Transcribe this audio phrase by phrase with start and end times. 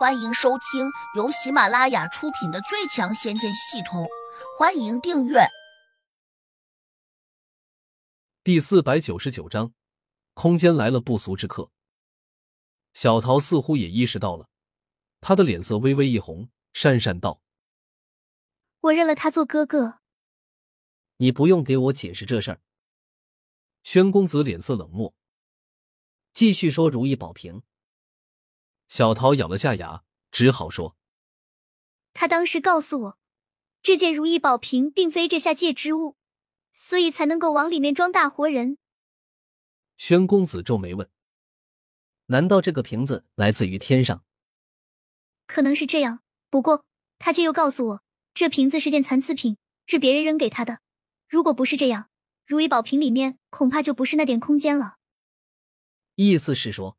[0.00, 4.04] 欢迎收听由喜马拉雅出品的《最强仙剑系统》，
[4.58, 5.40] 欢迎订阅。
[8.42, 9.74] 第四百九十九章，
[10.32, 11.70] 空间来了不速之客。
[12.94, 14.48] 小桃似乎也意识到了，
[15.20, 17.42] 他的脸色微微一红，讪讪道
[18.80, 20.00] ：“我认了他做哥哥。”
[21.18, 22.62] 你不用给我解释这事儿。
[23.82, 25.12] 宣公子脸色冷漠，
[26.32, 27.62] 继续说：“如意宝瓶。”
[28.90, 30.02] 小桃咬了下牙，
[30.32, 30.96] 只好说
[32.12, 33.18] ：“他当时告诉我，
[33.80, 36.16] 这件如意宝瓶并非这下界之物，
[36.72, 38.78] 所以才能够往里面装大活人。”
[39.96, 41.08] 宣公子皱眉问
[42.26, 44.24] ：“难道这个瓶子来自于天上？”
[45.46, 46.84] 可能是这样，不过
[47.20, 48.02] 他却又告诉我，
[48.34, 50.80] 这瓶子是件残次品，是别人扔给他的。
[51.28, 52.10] 如果不是这样，
[52.44, 54.96] 如意宝瓶里面恐怕就不是那点空间了。
[56.16, 56.98] 意思是说。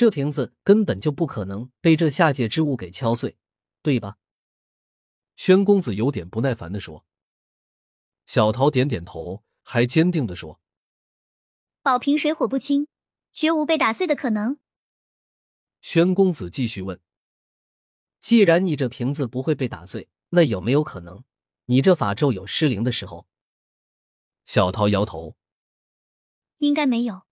[0.00, 3.36] 这瓶子根本就不可能被这下界之物给敲碎，
[3.82, 4.16] 对吧？
[5.36, 7.04] 宣公子有点不耐烦的说。
[8.24, 10.58] 小桃点点头，还坚定的说
[11.84, 12.88] ：“宝瓶水火不侵，
[13.30, 14.58] 绝无被打碎的可能。”
[15.82, 16.98] 宣公子继续问
[18.20, 21.24] ：“既然你这瓶子不会被打碎，那有没有可能
[21.66, 23.28] 你这法咒有失灵的时候？”
[24.46, 25.36] 小桃摇头
[26.56, 27.24] ：“应该没有。”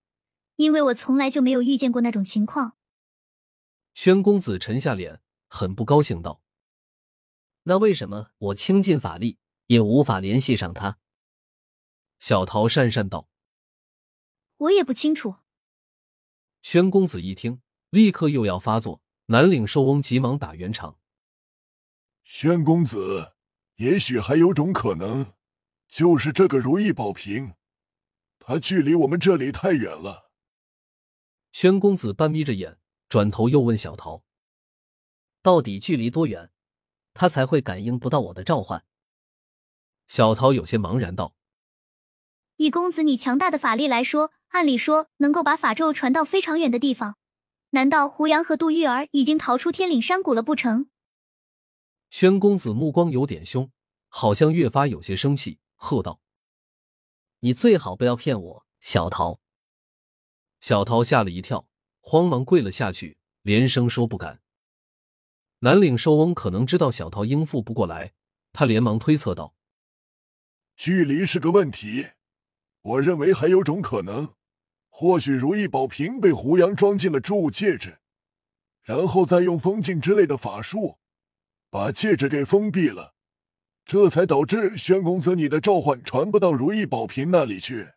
[0.58, 2.76] 因为我从来就没有遇见过那种情况。
[3.94, 6.42] 宣公子沉下脸，很不高兴道
[7.62, 10.98] ：“那为什么我倾尽法力也无法联系上他？”
[12.18, 13.28] 小桃讪讪道
[14.58, 15.36] ：“我也不清楚。”
[16.60, 19.00] 宣公子一听，立刻又要发作。
[19.26, 20.98] 南岭寿翁急忙打圆场
[22.24, 23.34] ：“宣公子，
[23.76, 25.34] 也许还有种可能，
[25.86, 27.54] 就是这个如意宝瓶，
[28.40, 30.26] 它距离我们这里太远了。”
[31.60, 32.78] 宣公子半眯着眼，
[33.08, 34.22] 转头又问小桃
[35.42, 36.52] ：“到底距离多远，
[37.14, 38.84] 他才会感应不到我的召唤？”
[40.06, 41.34] 小桃有些茫然道
[42.58, 47.18] ：“以公子你强大的法力来说，按理说能够把法咒传到非常远的地方。
[47.70, 50.88] 难道胡杨和杜玉儿已经逃出天岭山谷了不成？”
[52.08, 53.68] 宣公子目光有点凶，
[54.06, 56.20] 好像越发有些生气，喝道
[57.42, 59.41] ：“你最好不要骗我，小桃！”
[60.60, 61.69] 小桃吓了一跳，
[62.00, 64.41] 慌忙跪了下去，连声说不敢。
[65.60, 68.12] 南岭寿翁可能知道小桃应付不过来，
[68.52, 69.54] 他连忙推测道
[70.76, 72.08] ：“距离是个问题，
[72.82, 74.34] 我认为还有种可能，
[74.88, 77.98] 或许如意宝瓶被胡杨装进了诸物戒指，
[78.82, 80.98] 然后再用封禁之类的法术
[81.70, 83.14] 把戒指给封闭了，
[83.84, 87.94] 这才导致宣公子你的召唤传不到如意宝瓶那里去。”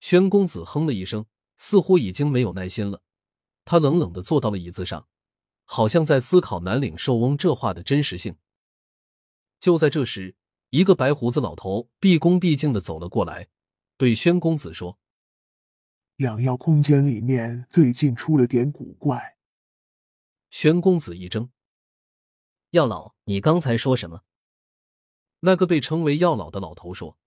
[0.00, 1.26] 宣公子哼了一声，
[1.56, 3.02] 似乎已经没有耐心了。
[3.64, 5.08] 他冷冷的坐到了椅子上，
[5.64, 8.36] 好像在思考南岭寿翁这话的真实性。
[9.60, 10.36] 就在这时，
[10.70, 13.48] 一个白胡子老头毕恭毕敬的走了过来，
[13.96, 14.98] 对宣公子说
[16.18, 19.36] ：“养药空间里面最近出了点古怪。”
[20.48, 21.50] 宣公子一怔
[22.70, 24.22] ：“药老，你刚才说什么？”
[25.40, 27.18] 那个被称为药老的老头说。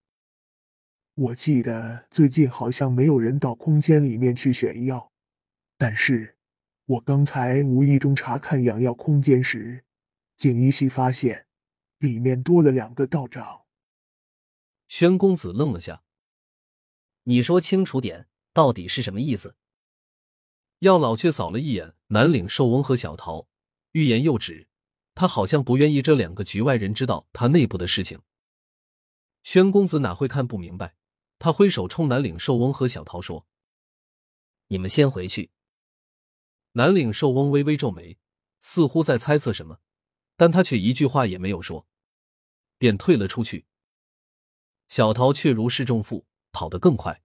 [1.16, 5.12] 我记得最近好像没有人到空间里面去选药，
[5.78, 6.38] 但是
[6.86, 9.84] 我刚才无意中查看养药空间时，
[10.38, 11.48] 竟依稀发现
[12.00, 13.64] 里面多了两个道长。
[14.88, 16.04] 宣公子愣了下，
[17.24, 19.56] 你说清楚点，到底是什么意思？
[20.80, 23.48] 药老却扫了一眼南岭寿翁和小桃，
[23.92, 24.70] 欲言又止，
[25.14, 28.22] 他好像不愿意这两个局外人知道他内部的事情。
[29.44, 30.96] 宣公子哪会看不明白？
[31.42, 33.48] 他挥手冲南岭寿翁和小桃说
[34.70, 35.50] ：“你们先回去。”
[36.74, 38.20] 南岭寿翁微微皱眉，
[38.60, 39.80] 似乎在猜测什么，
[40.38, 41.88] 但他却一句话也没有说，
[42.78, 43.66] 便退了出去。
[44.88, 47.24] 小桃却如释重负，跑得更快。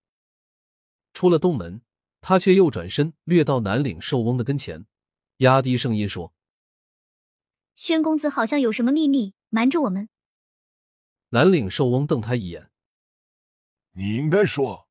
[1.12, 1.82] 出了洞门，
[2.22, 4.86] 他却又转身掠到南岭寿翁的跟前，
[5.38, 6.32] 压低声音说
[7.76, 10.08] ：“宣公子好像有什么秘密瞒着我们。”
[11.30, 12.70] 南岭寿翁瞪他一眼。
[13.98, 14.90] 你应该说，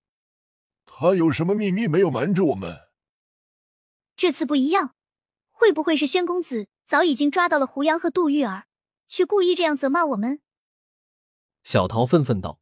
[0.83, 2.89] 他有什么秘密没有瞒着我们？
[4.15, 4.95] 这次不一样，
[5.51, 8.65] 会不会是宣公子早已经抓到了胡杨和杜玉儿，
[9.07, 10.41] 却故意这样责骂我们？
[11.61, 12.59] 小桃愤愤道：“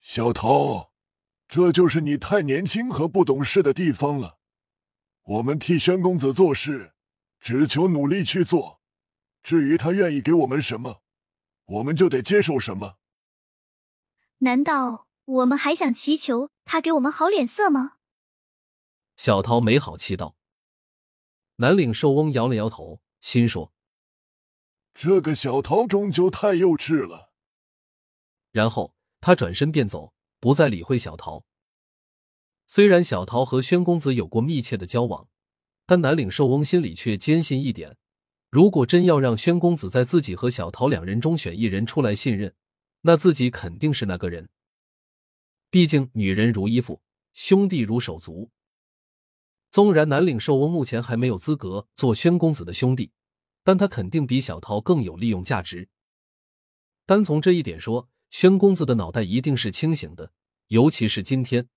[0.00, 0.92] 小桃，
[1.48, 4.38] 这就是你太年轻和不懂事的地方了。
[5.22, 6.92] 我们替宣公子做事，
[7.40, 8.82] 只求努力去做，
[9.42, 11.00] 至于他愿意给我们什么，
[11.64, 12.98] 我们就得接受什么。
[14.38, 17.96] 难道？”我们还想祈求他给我们好脸色吗？
[19.16, 20.36] 小桃没好气道
[21.56, 23.72] ：“南岭寿翁摇了摇头，心说
[24.92, 27.32] ：“这个小桃终究太幼稚了。”
[28.52, 31.44] 然后他转身便走，不再理会小桃。
[32.66, 35.28] 虽然小桃和宣公子有过密切的交往，
[35.86, 37.96] 但南岭寿翁心里却坚信一点：
[38.50, 42.54] 如果真要让宣公子在自己和小桃两人中选一人出来信任，
[43.02, 44.50] 那自己肯定是那个人。
[45.74, 48.52] 毕竟女人如衣服，兄弟如手足。
[49.72, 53.10] 纵然南岭寿翁目前还没有资格做宣公子的兄弟，
[53.64, 55.88] 但他肯定比小桃更有利用价值。
[57.04, 60.32] 单从这一点说，宣公子的脑袋一定是清醒的。
[60.68, 61.68] 尤其是今天，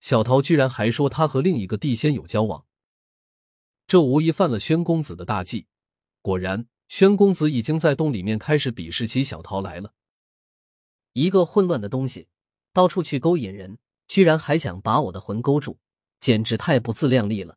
[0.00, 2.66] 小桃居然还说他和另一个地仙有交往，
[3.86, 5.68] 这无疑犯了宣公子的大忌。
[6.20, 9.94] 果然，宣公子已经在洞里面开始鄙视起小桃来了。
[11.12, 12.26] 一个混乱的东西，
[12.76, 15.78] 到处去勾引人，居然还想把我的魂勾住。
[16.20, 17.56] 简直太不自量力了！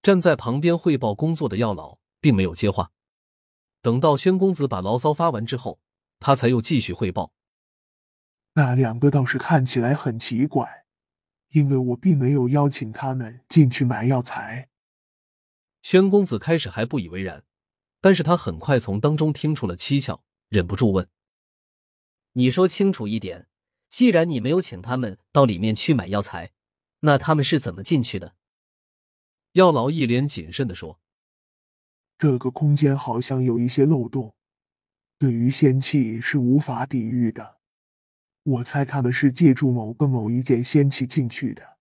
[0.00, 2.92] 站在旁边汇报工作的药老并没有接话。
[3.82, 5.80] 等到宣公子把牢骚发完之后，
[6.18, 7.34] 他才又继续汇报。
[8.54, 10.86] 那两个倒是看起来很奇怪，
[11.50, 14.70] 因为我并没有邀请他们进去买药材。
[15.82, 17.44] 宣公子开始还不以为然，
[18.00, 21.06] 但是他很快从当中听出了蹊跷，忍不住问
[22.32, 23.48] ：“你说清楚一点，
[23.90, 26.52] 既然你没有请他们到里面去买药材。”
[27.02, 28.34] 那他们是怎么进去的？
[29.52, 31.00] 药老一脸谨慎的说
[32.18, 34.34] ：“这个空间好像有一些漏洞，
[35.18, 37.56] 对于仙气是无法抵御的。
[38.42, 41.78] 我猜他们是借助某个某一件仙气进去的，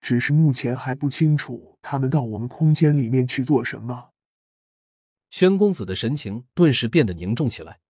[0.00, 4.12] 只是目前还不清楚他们到我们空间里面去做什么。”
[5.30, 7.80] 宣公子的神情顿时变得凝重起来。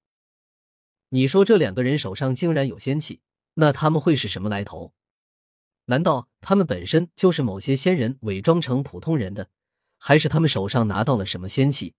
[1.10, 3.20] 你说这两个人手上竟然有仙气，
[3.60, 4.94] 那他们会是什么来头？
[5.86, 9.50] 难道他们本身就是某些仙人伪装成普通人的，
[9.98, 11.96] 还是他们手上拿到了什么仙器？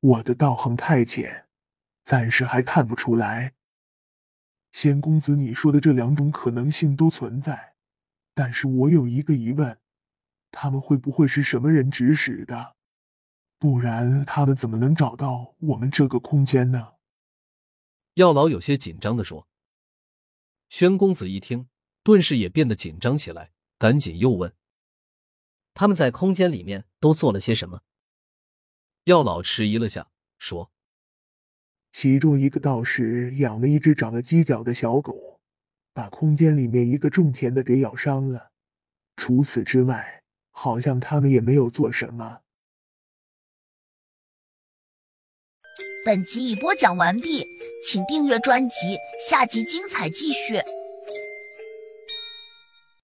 [0.00, 1.46] 我的道行太浅，
[2.04, 3.54] 暂时还看不出来。
[4.72, 7.74] 仙公子，你说的这两种可能性都存在，
[8.34, 9.78] 但是我有一个疑问：
[10.50, 12.74] 他们会不会是什么人指使的？
[13.60, 16.94] 不然他们怎么能找到我们这个空间呢？
[18.14, 19.46] 药老有些紧张的说。
[20.72, 21.68] 宣公子一听。
[22.02, 24.54] 顿时也变得紧张起来，赶紧又问
[25.74, 27.82] ：“他们在空间里面都做了些什么？”
[29.04, 30.72] 药老迟疑了下，说
[31.92, 35.42] ：“其中一个道士养了一只长了犄角的小狗，
[35.92, 38.50] 把空间里面一个种田的给咬伤了。
[39.16, 42.40] 除此之外，好像他们也没有做什么。”
[46.06, 47.44] 本集已播讲完毕，
[47.84, 48.96] 请订阅专辑，
[49.28, 50.62] 下集精彩继续。